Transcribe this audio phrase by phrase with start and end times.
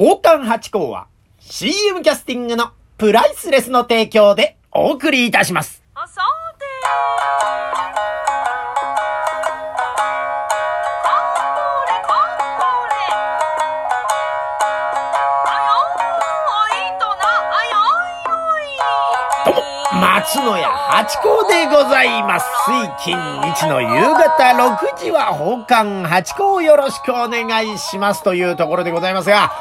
[0.00, 1.08] 宝冠八甲は
[1.40, 5.82] CM キャスティングのプライスレスの提供でお送りいたします。
[5.94, 6.22] あさ
[6.58, 6.70] てこ
[11.84, 12.14] れこ
[12.88, 12.96] れ
[15.44, 17.20] あよーいとな
[17.52, 17.76] あよ
[19.44, 19.54] どう
[19.96, 22.46] も、松野屋八甲でございます。
[22.66, 23.18] 水金
[23.52, 24.44] 日の夕方
[24.78, 29.52] 6時は宝冠八甲よろしくお願いしますというところでございますが、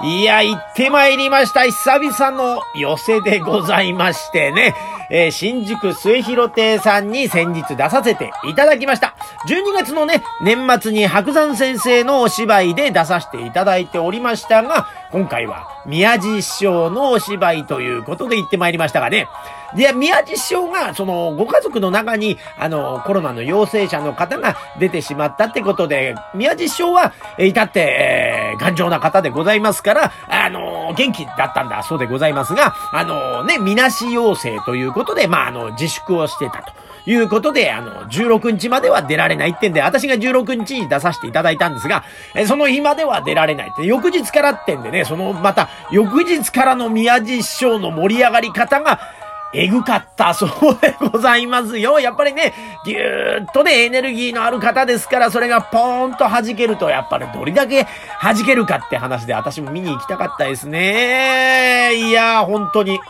[0.00, 1.64] いや、行ってまいりました。
[1.64, 4.76] 久々の寄せでございましてね、
[5.10, 9.16] えー新宿末広亭さんに先日出させていただきました。
[9.48, 19.26] 12月のね、年末に白山先生のお芝居で出させていただいておりましたが、今回は宮地師匠のお芝居ということで行ってまいりましたがね。
[19.76, 36.72] で、宮地師匠が、その、ご家族の中に、あの、コロナの陽性者の方が出てしまったってことで、宮地師匠は、え至って、えー頑丈な方でございますから、あの、元気だったんだそうでございますが、あのね、みなし陽性ということで、まあ、あの、自粛をしてたと。
[37.08, 49.00] いうことで、あの、16日までは出られないってんで、私が16日に出させていただいたんですが、えその日までは出られないって、翌日からってんでね、その、また、翌日からの宮地師匠の盛り上がり方が、
[49.54, 51.98] えぐかった、そうでございますよ。
[51.98, 52.52] やっぱりね、
[52.84, 57.86] ぎゅーっとね、エネルギーのある方ですから、それがポーンと弾けると、やっぱりどれだけ
[58.22, 61.94] 弾けるかって話で、私も見に行きたかったですね。
[61.94, 63.00] いやー、本当に。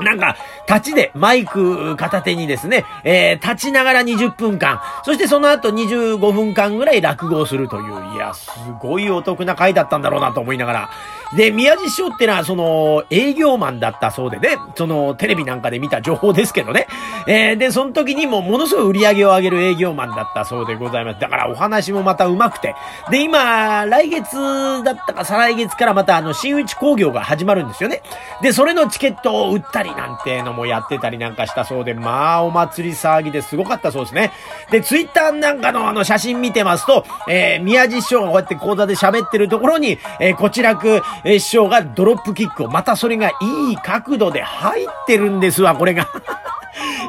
[0.00, 0.36] なんか、
[0.68, 10.90] 立ちでマイク片手にですね、えー、立ちながら20分間、そしてその後25分間ぐらい落語をするという、いや、すごいお得な回だったんだろうなと思いながら。
[11.36, 16.86] で、宮地師匠ってのは、その、営業マンだったそうでね、その、テレビなんかで見た情報ですけどね。
[17.26, 21.20] えー、で、その時にもものすごい売り上げを上げる営業マンだったそうでございます。
[21.20, 22.74] だからお話もまた上手くて。
[23.10, 24.36] で、今、来月
[24.84, 28.02] だったか再来月からまたあの、新内工業が始まるんですよね。
[28.42, 34.32] で、それのチケットを売ったりなんてのもやってたりなんかしたそうで、まあ、お祭り騒ぎですごかったそうですね。
[34.70, 46.08] で、ツイッターなんかのあの写真見てますと、えー、宮地師匠がこうやって講座で喋ってるところに、えー、こちらく、え師匠がドロップキックを、またそれがいい角度で入ってるんですわ、これが。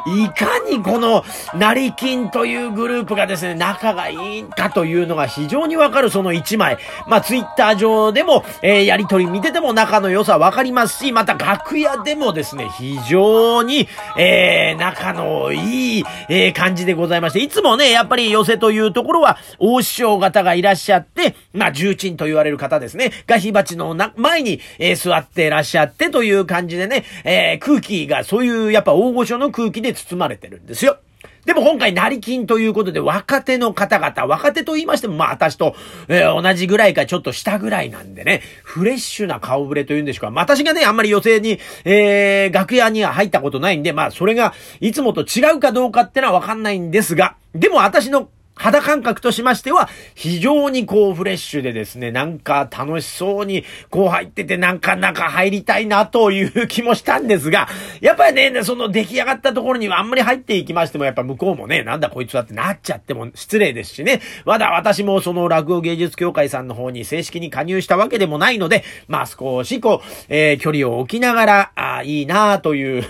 [0.05, 1.23] いかにこの、
[1.53, 6.77] 成金というグループがですね、仲がいいかというのが非常にわかるその一枚。
[7.07, 30.97] まあ、ツイッター上でも、えーやりとり見てても仲の良さわかりますし、また楽屋でもですね、非常に、えー仲のいい、えー感じでございまして、いつもね、やっぱり寄せというところは、大師匠方がいらっしゃって、まあ、重鎮と言われる方ですね、が火鉢のな前に、えー座ってらっしゃってという感じでね、えー空気がそういう、やっぱ大御所の空気で包まれてるんですよ。
[31.45, 35.75] でも今回、成金ということで、若手の方々、若手と言いましても、まあ私と、
[36.07, 40.31] えー同じぐらいかちょっと下ぐらいなんでね、フレッシュな顔ぶれというんでしょうか。
[40.31, 57.67] まあ私がね、あんまり予定に、えー、楽屋には入ったことないんで、まあそれが、いつもと違うかどうかってのはわかんないんですが、でも私の肌感覚としましては、非常にこうフレッシュでですね、なんか楽しそうにこう入ってて、なんか中入りたいなという気もしたんですが、
[57.99, 73.03] やっぱりね、その出来上がったところにはあんまり入っていきましても、やっぱ向こうもね、なんだこいつはってなっちゃっても失礼ですしね、まだ私もその落語芸術協会さんの方に正式に加入したわけでもないので、まあ少しこう、えー距離を置きながら、あーいいなという、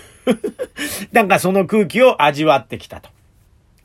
[1.13, 3.14] なんかその空気を味わってきたと。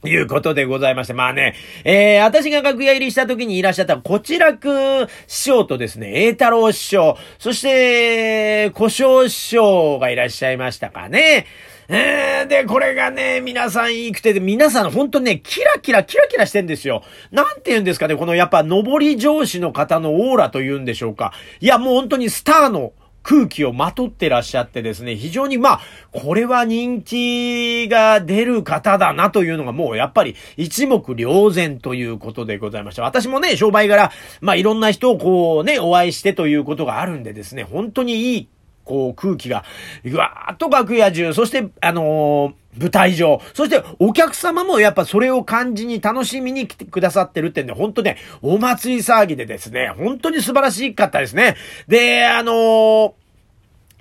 [0.08, 11.46] いうことでございまして、まあね、えー、私が楽屋入りした時にいらっしゃった、こちらく師匠とですね、栄太郎師匠、そして、小正師匠がいらっしゃいましたかね。
[11.92, 17.02] えー、で、これがね、皆さんいいくて、皆さん本当ね、キラキラ、キラキラしてんですよ。
[17.32, 21.32] なんて言うんですかね、このやっぱ、上り上司の方のオーラというんでしょうか。
[21.58, 25.80] いや、もう本当にスターの、空気をまとってらっしゃってですね、非常にまあ、
[26.12, 33.02] これは人気が出る方だなというのがもうやっぱり一目瞭然ということでございました。
[33.02, 34.10] 私もね、商売柄、
[34.40, 38.48] まあいろんな人をこうね、お会いしてということがあるんでですね、本当にいい
[38.84, 39.64] こう空気が、
[40.04, 51.56] ぐわーっと楽屋中、そして、あのー舞台上、そしてお客様もやっぱそれを感じに楽しみに来てくださってるってんで、本当ね、お祭り騒ぎでですね、本当に素晴らしかったですね。
[51.88, 53.12] で、あのー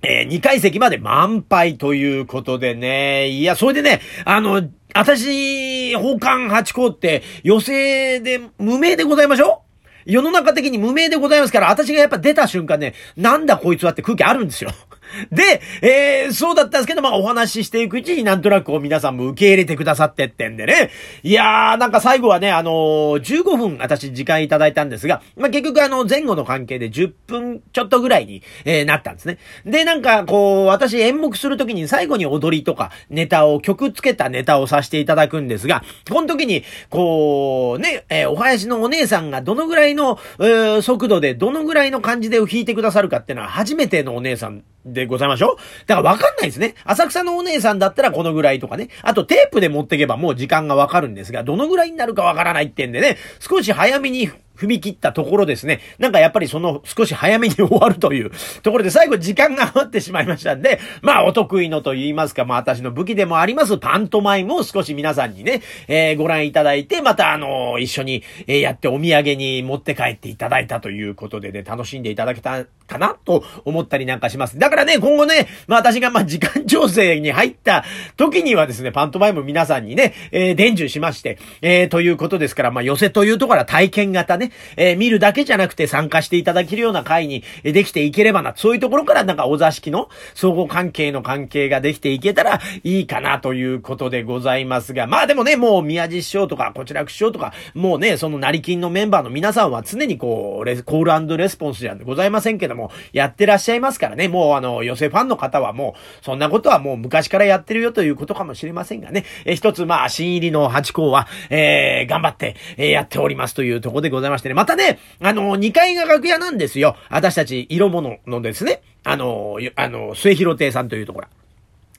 [0.01, 3.27] えー、2階席まで満杯ということでね。
[3.27, 9.63] いや、それでね、あの、私、宝冠八甲って、予選で無名でございましょ？
[10.05, 14.71] 世の中的に無名でございますから、私がやっぱ出た瞬間ね、なんだこいつはって空気あるんですよ。
[15.31, 20.91] で、えー、そうだったんですけど、まあお話ししていくうちになんとなくこう皆さんも受け入れてくださってってんでね。
[21.23, 29.37] いやー、なんか最後はね、あのー、15分私時間いただいたんですが、まあ結局あの前後の関係で10分ちょっとぐらいに、えー、なったんですね。
[29.65, 45.55] で、なんかこう、私演目するときに最後に踊りとかネタを、曲つけたネタをさせていただくんですが、この時に、こう、ね、えー、お囃子のお姉さんがどのぐらいの、えー、速度でどのぐらいの感じで弾いてくださるかっていうのは初めてのお姉さんででございましょう
[45.87, 46.75] だからわかんないですね。
[46.83, 48.89] 浅草のお姉さんだったらこのぐらいとかね。
[49.01, 54.29] あとテープで持ってけばもう時間がわかるんですが、どのぐらいになるかわからないってんでね、少し早めに
[54.59, 55.79] 踏み切ったところですね。
[55.99, 74.59] なんかやっぱりその少し早めに終わるというところで最後時間が余ってしまいましたんで、まあお得意のと言いますか、まあ私の武器でもありますパントマイムを少し皆さんにね、えー、ご覧いただいて、またあのー、一緒に、え、やってお土産に持って帰っていただいたということでね、楽しんでいただけたかなと思ったりなんかします。
[74.59, 77.85] だからね、今後ね、まあ私がまあ時間調整に入った
[78.17, 116.95] 時にはですね、パントマイム皆さんにね、えー、伝授しまして、え、ということですから、まあ寄せというところは体験型ね、えー、見るだけじゃなくて参加していただけるような会にできていければな、そういうところからなんかお座敷の相互関係の関係ができていけたらいいかなということでございますが、まあでもね、もう宮地師匠とか、こちらく師匠とか、もうね、その成金のメンバーの皆さんは常にこう、レコールレスポンスじゃございませんけども、やってらっしゃいますからね、もうあの、寄せファンの方はもう、そんなことはもう昔からやってるよということかもしれませんがね、え一つまあ、新入りの八校は、えー、頑張って、えー、やっておりますというところでございまししてね、またね、あの、2階が楽屋なんですよ。
[117.09, 121.27] 私たち、色物のですね、あの、あの、末広亭さんというところ。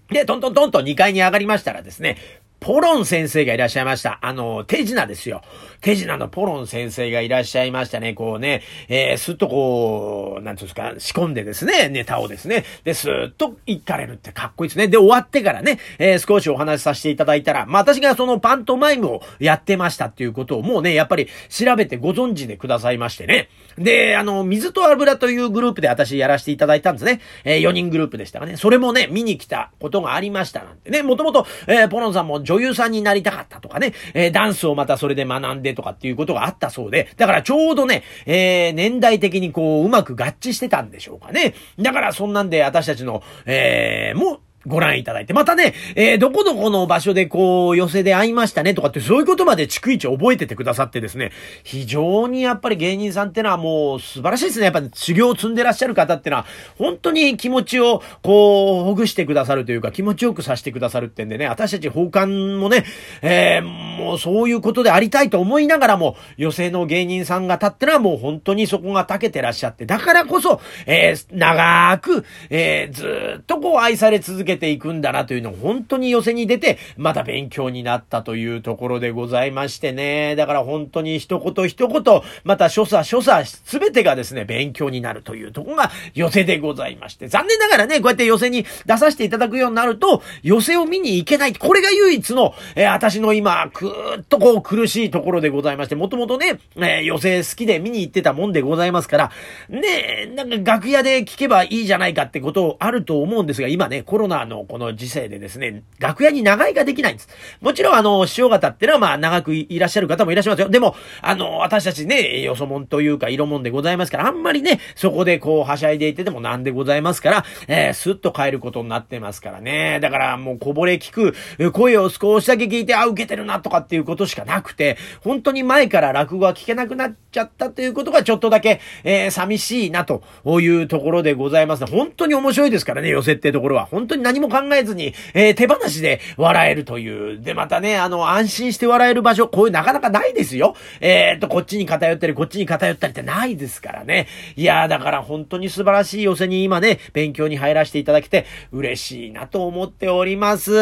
[0.09, 2.17] で、トントントンと2階に上がりましたらですね、
[2.61, 4.19] ポロン先生がいらっしゃいました。
[4.21, 5.43] あの、手品ですよ。
[5.81, 8.13] 手品のポロン先生がいらっしゃいましたね。
[8.13, 12.65] こうね、えー、すっとこう、なんていうんですか、仕込んでですね、ネタをですね。
[12.85, 14.89] で、すっと行かれるってかっこいいですね。
[14.89, 23.49] で、終わってからね、えー、少しお話しさせていただいたら、まあ、私がそのパントマイムをやってましたっていうことをもうね、やっぱり調べてご存知でくださいましてね。
[23.79, 27.21] で、あの、水と油というグループで私やらせていただいたんですね。
[27.45, 28.59] えー、4人グループでしたかね。
[28.59, 31.03] それもね、見に来たことがありましたなんてね。
[31.03, 41.55] もともと、えー、ポロンさんも女優さんになりたかったとかね、えー、ダンスをまたそれで学んでとかっていうことがあったそうで、だからちょうどね、えー、年代的にこう、うまく合致してたんでしょうかね。
[41.79, 45.33] だからそんなんで私たちの、えー、もう、ご覧いただいて。
[45.33, 54.67] またね、えー、どこどこの場所でこう、寄せで会いましたねとかってそういうことまで逐一覚えててくださってですね、非常にやっぱり芸人さんってのはもう素晴らしいですね。
[54.67, 56.47] やっぱり修行を積んでらっしゃる方ってのは、
[56.77, 62.85] 本当に気持ちをこう、ほぐしてくださるというか、気持ちよくさせてくださるってんでね、私たち奉還もね、
[63.23, 80.37] えー、もうそういうことでありたいと思いながらも、寄せの芸人さん方ってのはもう本当にそこが長けてらっしゃって、だからこそ、えー、長く、えー、ずっとこう愛され続けけていくんだなというのを本当に寄せに出て、また勉強になったというところでございましてね。
[80.37, 87.29] だから本当に一言一言、また所作所作すべてがですね、勉強になるというところが寄せでございまして。
[87.29, 91.55] 残念ながらね、こうやって寄せに出させていただくようになると、寄せを見に行けない。
[91.55, 99.31] これが唯一の、えー、私の今、くーっとこう苦しいところでございまして、もともとね、えー、寄せ好きで見に行ってたもんでございますから、
[99.69, 107.29] ねなんか楽屋で聞けばいいじゃないかってことあると思うんですが、今ね、コロナあの、この時世でですね、楽屋に長居ができないんです。
[107.61, 110.71] もちろんあの、師匠方ってのはまあ長くいらっしゃる方もいらっしゃいますよ。
[110.71, 119.99] でも、あの、私たちね、よそもんというか色もんでございますから、あんまりね、そこでこう、はしゃいでいてでもなんでございますから、えー、スッと帰ることになってますからね。
[120.01, 121.35] だからもうこぼれ聞く、
[121.73, 131.85] 声を少しだけ聞いて、あ、受けてるなとかっていうことしかなくて、本当に前から落語が聞けなくなっちゃったということがちょっとだけ、えー、寂しいなというところでございます。
[131.85, 133.85] 本当に面白いですからね、寄せってところは。
[133.85, 137.41] 本当に何も考えずに、えー、手放しで笑えるという。
[137.41, 140.77] で、またね、あの、安心して笑える場所、こういうなかなかないですよ。
[141.01, 144.29] えー、っと、こっちに偏ったり、こっちに偏ったりってないですからね。
[144.57, 150.73] いやー、だから本当に素晴らしい寄せに今ね、勉強に入らせていただけて、嬉しいなと思っております。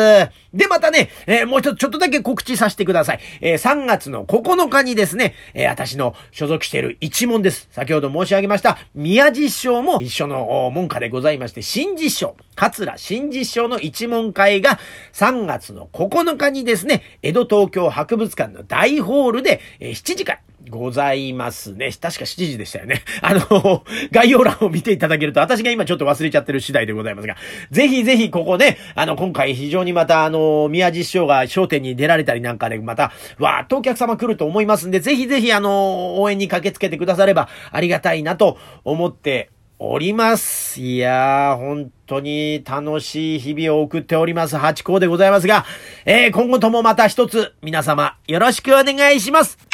[0.53, 3.21] で、またね、えー、もう一つ、ちょっとだけ告知させてください。
[3.41, 7.69] えー、3月の9日にですね、えー、私の所属している一門です。
[7.73, 14.81] 先ほど申し上げました、宮地師匠も一緒の門下でございまして、新実匠、桂新実匠の一門会が
[15.13, 21.91] 3月の9日にですね、江戸東京博物館の大ホールで、え7時からございますね。
[21.93, 23.03] 確か7時でしたよね。
[23.23, 27.37] あの、概要欄を見ていただけると、私が今ちょっと忘れちゃってる次第でございますが、
[27.71, 39.51] ぜひぜひここね、あの、今回非常にまた、あの、宮地師匠が商店に出られたりなんかで、また、わーっとお客様来ると思いますんで、ぜひぜひ、あの、応援に駆けつけてくださればありがたいなと思って
[39.81, 40.81] おります。
[40.81, 45.65] いやー、本当に楽しい日々を送っております、ハチ公でございますが、
[46.05, 49.68] えー、今後ともまた一つ、皆様、よろしくお願いします。